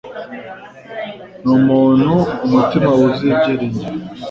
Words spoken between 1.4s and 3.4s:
Ni umuntu umutima wuzuye